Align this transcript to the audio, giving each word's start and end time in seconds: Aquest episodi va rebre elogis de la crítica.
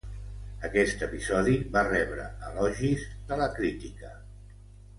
Aquest 0.69 1.03
episodi 1.07 1.53
va 1.75 1.85
rebre 1.89 2.27
elogis 2.49 3.07
de 3.31 3.41
la 3.45 3.51
crítica. 3.61 4.13